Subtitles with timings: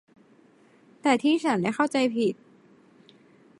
[1.01, 2.35] แต่ที่ฉันได้เข้าใจผิด